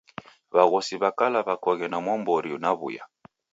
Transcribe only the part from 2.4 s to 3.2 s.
na w'uya